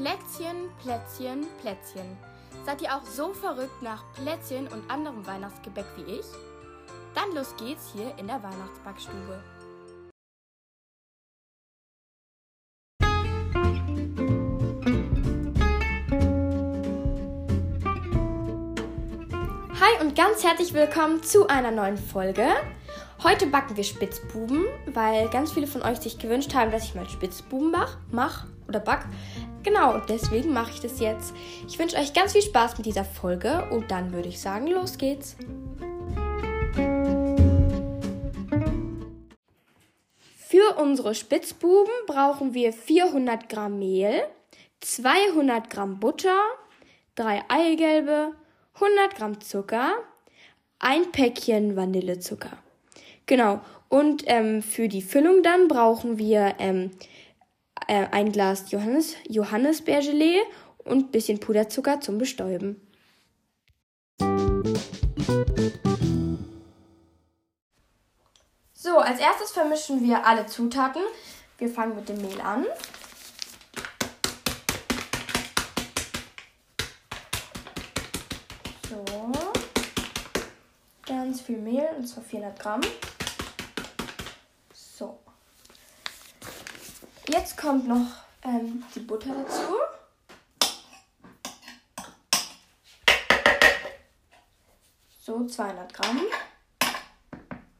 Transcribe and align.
Plätzchen, 0.00 0.70
Plätzchen, 0.80 1.44
Plätzchen. 1.60 2.16
Seid 2.64 2.82
ihr 2.82 2.94
auch 2.94 3.02
so 3.04 3.32
verrückt 3.32 3.82
nach 3.82 4.04
Plätzchen 4.12 4.68
und 4.68 4.88
anderem 4.88 5.26
Weihnachtsgebäck 5.26 5.86
wie 5.96 6.18
ich? 6.20 6.26
Dann 7.16 7.34
los 7.34 7.52
geht's 7.56 7.92
hier 7.92 8.16
in 8.16 8.28
der 8.28 8.40
Weihnachtsbackstube. 8.40 9.42
Hi 19.80 20.00
und 20.00 20.14
ganz 20.14 20.44
herzlich 20.44 20.72
willkommen 20.74 21.24
zu 21.24 21.48
einer 21.48 21.72
neuen 21.72 21.98
Folge. 21.98 22.46
Heute 23.24 23.48
backen 23.48 23.76
wir 23.76 23.82
Spitzbuben, 23.82 24.64
weil 24.86 25.28
ganz 25.30 25.50
viele 25.50 25.66
von 25.66 25.82
euch 25.82 25.98
sich 25.98 26.20
gewünscht 26.20 26.54
haben, 26.54 26.70
dass 26.70 26.84
ich 26.84 26.94
mal 26.94 27.08
Spitzbuben 27.08 27.72
mache 27.72 27.98
mach 28.12 28.46
oder 28.68 28.78
back. 28.78 29.06
Genau, 29.62 29.94
und 29.94 30.08
deswegen 30.08 30.52
mache 30.52 30.72
ich 30.72 30.80
das 30.80 31.00
jetzt. 31.00 31.34
Ich 31.66 31.78
wünsche 31.78 31.96
euch 31.96 32.12
ganz 32.12 32.32
viel 32.32 32.42
Spaß 32.42 32.78
mit 32.78 32.86
dieser 32.86 33.04
Folge 33.04 33.68
und 33.70 33.90
dann 33.90 34.12
würde 34.12 34.28
ich 34.28 34.40
sagen, 34.40 34.68
los 34.68 34.98
geht's. 34.98 35.36
Für 40.50 40.76
unsere 40.78 41.14
Spitzbuben 41.14 41.92
brauchen 42.06 42.54
wir 42.54 42.72
400 42.72 43.48
Gramm 43.48 43.78
Mehl, 43.78 44.22
200 44.80 45.68
Gramm 45.68 46.00
Butter, 46.00 46.38
3 47.16 47.42
Eigelbe, 47.48 48.32
100 48.74 49.16
Gramm 49.16 49.40
Zucker, 49.40 49.92
ein 50.78 51.10
Päckchen 51.12 51.76
Vanillezucker. 51.76 52.56
Genau. 53.26 53.60
Und 53.88 54.24
ähm, 54.26 54.62
für 54.62 54.88
die 54.88 55.02
Füllung 55.02 55.42
dann 55.42 55.68
brauchen 55.68 56.18
wir 56.18 56.54
ähm, 56.58 56.92
äh, 57.88 58.06
ein 58.12 58.30
Glas 58.30 58.70
Johannes, 58.70 59.16
Johannisbeergelee 59.28 60.40
und 60.84 60.98
ein 60.98 61.10
bisschen 61.10 61.40
Puderzucker 61.40 62.00
zum 62.00 62.18
Bestäuben. 62.18 62.80
So, 68.74 68.98
als 68.98 69.20
erstes 69.20 69.50
vermischen 69.50 70.02
wir 70.02 70.24
alle 70.24 70.46
Zutaten. 70.46 71.02
Wir 71.58 71.68
fangen 71.68 71.96
mit 71.96 72.08
dem 72.08 72.18
Mehl 72.18 72.40
an. 72.40 72.64
So. 78.88 79.04
Ganz 81.06 81.40
viel 81.40 81.58
Mehl, 81.58 81.88
und 81.96 82.06
zwar 82.06 82.22
400 82.22 82.60
Gramm. 82.60 82.80
So. 84.72 85.18
Jetzt 87.30 87.58
kommt 87.58 87.86
noch 87.86 88.06
ähm, 88.42 88.82
die 88.94 89.00
Butter 89.00 89.34
dazu. 89.34 89.74
So, 95.20 95.46
200 95.46 95.92
Gramm. 95.92 96.22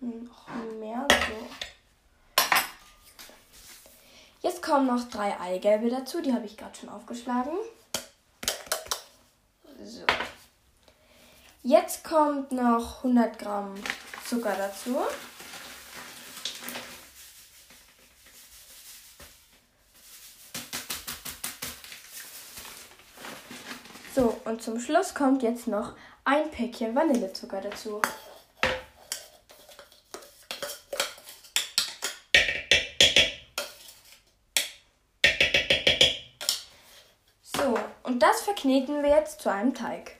Noch 0.00 0.48
mehr, 0.78 1.06
so. 1.08 1.48
Jetzt 4.42 4.62
kommen 4.62 4.86
noch 4.86 5.08
drei 5.08 5.40
Eigelbe 5.40 5.88
dazu. 5.88 6.20
Die 6.20 6.34
habe 6.34 6.44
ich 6.44 6.58
gerade 6.58 6.76
schon 6.78 6.90
aufgeschlagen. 6.90 7.56
So. 9.82 10.04
Jetzt 11.62 12.04
kommt 12.04 12.52
noch 12.52 12.98
100 12.98 13.38
Gramm 13.38 13.74
Zucker 14.26 14.54
dazu. 14.54 14.98
So, 24.12 24.36
und 24.44 24.60
zum 24.60 24.80
Schluss 24.80 25.14
kommt 25.14 25.42
jetzt 25.42 25.68
noch 25.68 25.94
ein 26.24 26.50
Päckchen 26.50 26.96
Vanillezucker 26.96 27.60
dazu. 27.60 28.02
So, 37.42 37.78
und 38.02 38.20
das 38.20 38.40
verkneten 38.40 39.04
wir 39.04 39.10
jetzt 39.10 39.42
zu 39.42 39.50
einem 39.50 39.74
Teig. 39.74 40.16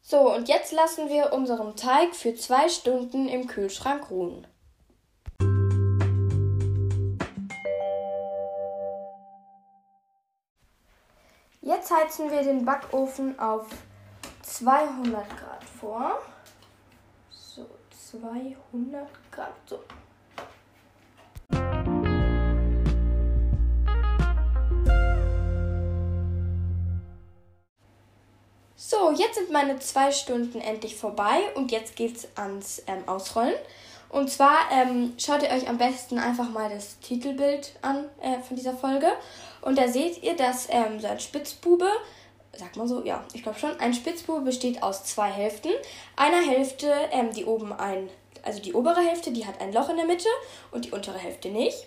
So, 0.00 0.34
und 0.34 0.48
jetzt 0.48 0.72
lassen 0.72 1.10
wir 1.10 1.34
unseren 1.34 1.76
Teig 1.76 2.14
für 2.14 2.34
zwei 2.34 2.70
Stunden 2.70 3.28
im 3.28 3.46
Kühlschrank 3.46 4.10
ruhen. 4.10 4.46
Jetzt 11.60 11.90
heizen 11.90 12.30
wir 12.30 12.42
den 12.42 12.64
Backofen 12.64 13.36
auf 13.38 13.66
200 14.42 15.28
Grad 15.28 15.64
vor. 15.64 16.18
So, 17.30 17.66
200 18.12 19.08
Grad. 19.32 19.52
So. 19.66 19.80
So, 28.76 29.10
jetzt 29.10 29.34
sind 29.34 29.50
meine 29.50 29.80
zwei 29.80 30.12
Stunden 30.12 30.60
endlich 30.60 30.96
vorbei 30.96 31.40
und 31.56 31.72
jetzt 31.72 31.96
geht's 31.96 32.28
ans 32.36 32.82
ähm, 32.86 33.02
Ausrollen. 33.06 33.54
Und 34.10 34.30
zwar 34.30 34.58
ähm, 34.72 35.12
schaut 35.18 35.42
ihr 35.42 35.50
euch 35.50 35.68
am 35.68 35.76
besten 35.76 36.18
einfach 36.18 36.48
mal 36.50 36.70
das 36.70 36.98
Titelbild 37.00 37.72
an 37.82 38.06
äh, 38.22 38.40
von 38.40 38.56
dieser 38.56 38.74
Folge. 38.74 39.08
Und 39.60 39.76
da 39.76 39.88
seht 39.88 40.22
ihr, 40.22 40.34
dass 40.34 40.68
ähm, 40.70 40.98
so 40.98 41.06
ein 41.06 41.20
Spitzbube, 41.20 41.88
sagt 42.52 42.76
man 42.76 42.88
so, 42.88 43.04
ja, 43.04 43.24
ich 43.34 43.42
glaube 43.42 43.58
schon, 43.58 43.78
ein 43.80 43.92
Spitzbube 43.92 44.40
besteht 44.40 44.82
aus 44.82 45.04
zwei 45.04 45.30
Hälften. 45.30 45.70
Einer 46.16 46.40
Hälfte, 46.40 46.90
ähm, 47.10 47.32
die 47.34 47.44
oben 47.44 47.72
ein, 47.72 48.08
also 48.42 48.62
die 48.62 48.72
obere 48.72 49.00
Hälfte, 49.00 49.30
die 49.30 49.46
hat 49.46 49.60
ein 49.60 49.72
Loch 49.72 49.90
in 49.90 49.96
der 49.96 50.06
Mitte 50.06 50.28
und 50.70 50.86
die 50.86 50.90
untere 50.90 51.18
Hälfte 51.18 51.50
nicht. 51.50 51.86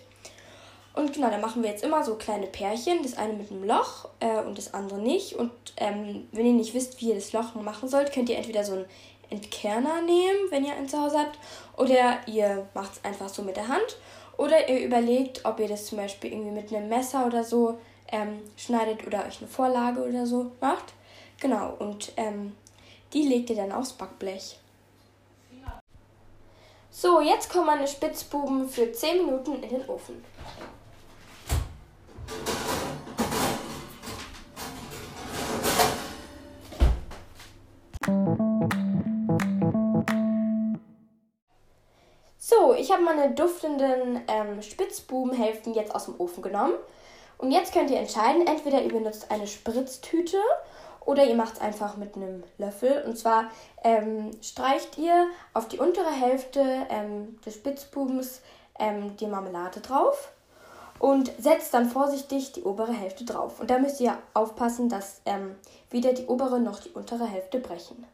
Und 0.94 1.14
genau, 1.14 1.30
da 1.30 1.38
machen 1.38 1.62
wir 1.62 1.70
jetzt 1.70 1.82
immer 1.82 2.04
so 2.04 2.16
kleine 2.16 2.46
Pärchen, 2.46 3.02
das 3.02 3.16
eine 3.16 3.32
mit 3.32 3.50
einem 3.50 3.64
Loch 3.64 4.10
äh, 4.20 4.40
und 4.40 4.58
das 4.58 4.74
andere 4.74 5.00
nicht. 5.00 5.34
Und 5.34 5.50
ähm, 5.78 6.28
wenn 6.32 6.46
ihr 6.46 6.52
nicht 6.52 6.74
wisst, 6.74 7.00
wie 7.00 7.08
ihr 7.08 7.14
das 7.14 7.32
Loch 7.32 7.54
machen 7.54 7.88
sollt, 7.88 8.12
könnt 8.12 8.28
ihr 8.28 8.36
entweder 8.36 8.62
so 8.62 8.74
ein 8.74 8.84
Entkerner 9.32 10.02
nehmen, 10.02 10.50
wenn 10.50 10.64
ihr 10.64 10.74
einen 10.74 10.88
zu 10.88 11.00
Hause 11.00 11.18
habt. 11.18 11.38
Oder 11.76 12.20
ihr 12.26 12.68
macht 12.74 12.92
es 12.92 13.04
einfach 13.04 13.28
so 13.28 13.42
mit 13.42 13.56
der 13.56 13.68
Hand. 13.68 13.96
Oder 14.36 14.68
ihr 14.68 14.84
überlegt, 14.84 15.44
ob 15.44 15.58
ihr 15.60 15.68
das 15.68 15.86
zum 15.86 15.98
Beispiel 15.98 16.32
irgendwie 16.32 16.52
mit 16.52 16.72
einem 16.72 16.88
Messer 16.88 17.26
oder 17.26 17.42
so 17.42 17.78
ähm, 18.10 18.40
schneidet 18.56 19.06
oder 19.06 19.26
euch 19.26 19.38
eine 19.38 19.48
Vorlage 19.48 20.06
oder 20.06 20.26
so 20.26 20.52
macht. 20.60 20.92
Genau, 21.40 21.74
und 21.78 22.12
ähm, 22.16 22.54
die 23.12 23.22
legt 23.22 23.50
ihr 23.50 23.56
dann 23.56 23.72
aufs 23.72 23.92
Backblech. 23.92 24.58
So, 26.90 27.20
jetzt 27.20 27.50
kommen 27.50 27.66
meine 27.66 27.88
Spitzbuben 27.88 28.68
für 28.68 28.92
10 28.92 29.24
Minuten 29.24 29.62
in 29.62 29.68
den 29.70 29.88
Ofen. 29.88 30.22
So, 42.44 42.74
ich 42.74 42.90
habe 42.90 43.04
meine 43.04 43.30
duftenden 43.30 44.20
ähm, 44.26 44.60
Spitzbubenhälften 44.62 45.74
jetzt 45.74 45.94
aus 45.94 46.06
dem 46.06 46.18
Ofen 46.18 46.42
genommen. 46.42 46.74
Und 47.38 47.52
jetzt 47.52 47.72
könnt 47.72 47.88
ihr 47.88 48.00
entscheiden, 48.00 48.44
entweder 48.48 48.82
ihr 48.82 48.92
benutzt 48.92 49.30
eine 49.30 49.46
Spritztüte 49.46 50.38
oder 51.06 51.24
ihr 51.24 51.36
macht 51.36 51.52
es 51.52 51.60
einfach 51.60 51.96
mit 51.96 52.16
einem 52.16 52.42
Löffel. 52.58 53.04
Und 53.06 53.16
zwar 53.16 53.44
ähm, 53.84 54.32
streicht 54.42 54.98
ihr 54.98 55.28
auf 55.54 55.68
die 55.68 55.78
untere 55.78 56.10
Hälfte 56.10 56.84
ähm, 56.90 57.38
des 57.46 57.54
Spitzbubens 57.54 58.40
ähm, 58.76 59.16
die 59.18 59.28
Marmelade 59.28 59.78
drauf 59.78 60.32
und 60.98 61.30
setzt 61.38 61.72
dann 61.72 61.88
vorsichtig 61.88 62.50
die 62.50 62.64
obere 62.64 62.92
Hälfte 62.92 63.24
drauf. 63.24 63.60
Und 63.60 63.70
da 63.70 63.78
müsst 63.78 64.00
ihr 64.00 64.18
aufpassen, 64.34 64.88
dass 64.88 65.22
ähm, 65.26 65.54
weder 65.90 66.12
die 66.12 66.26
obere 66.26 66.58
noch 66.58 66.80
die 66.80 66.90
untere 66.90 67.24
Hälfte 67.24 67.60
brechen. 67.60 68.04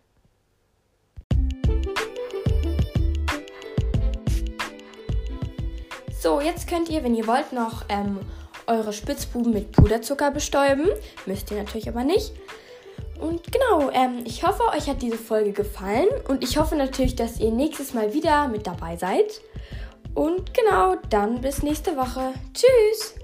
So, 6.20 6.40
jetzt 6.40 6.66
könnt 6.66 6.88
ihr, 6.88 7.04
wenn 7.04 7.14
ihr 7.14 7.28
wollt, 7.28 7.52
noch 7.52 7.84
ähm, 7.88 8.18
eure 8.66 8.92
Spitzbuben 8.92 9.52
mit 9.52 9.70
Puderzucker 9.70 10.32
bestäuben. 10.32 10.88
Müsst 11.26 11.50
ihr 11.52 11.58
natürlich 11.58 11.88
aber 11.88 12.02
nicht. 12.02 12.32
Und 13.20 13.52
genau, 13.52 13.90
ähm, 13.92 14.24
ich 14.24 14.44
hoffe, 14.44 14.64
euch 14.76 14.88
hat 14.88 15.00
diese 15.00 15.16
Folge 15.16 15.52
gefallen. 15.52 16.08
Und 16.26 16.42
ich 16.42 16.58
hoffe 16.58 16.74
natürlich, 16.74 17.14
dass 17.14 17.38
ihr 17.38 17.52
nächstes 17.52 17.94
Mal 17.94 18.14
wieder 18.14 18.48
mit 18.48 18.66
dabei 18.66 18.96
seid. 18.96 19.40
Und 20.14 20.54
genau, 20.54 20.96
dann 21.08 21.40
bis 21.40 21.62
nächste 21.62 21.96
Woche. 21.96 22.32
Tschüss! 22.52 23.14